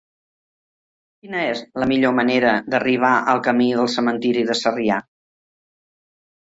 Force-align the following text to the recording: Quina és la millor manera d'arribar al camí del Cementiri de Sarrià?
Quina 1.25 1.41
és 1.49 1.61
la 1.83 1.89
millor 1.93 2.15
manera 2.21 2.55
d'arribar 2.75 3.13
al 3.35 3.45
camí 3.51 3.69
del 3.83 3.95
Cementiri 3.99 4.49
de 4.53 4.61
Sarrià? 4.65 5.03